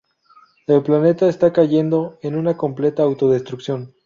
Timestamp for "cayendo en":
1.53-2.35